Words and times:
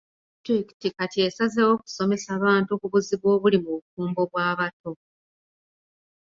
Disitulikiti 0.43 0.87
kati 0.97 1.17
esazeewo 1.27 1.73
kusomesa 1.81 2.31
bantu 2.43 2.71
ku 2.79 2.85
buzibu 2.91 3.27
obuli 3.35 3.57
mu 3.63 3.69
bufumbo 3.75 4.21
bw'abato. 4.31 4.91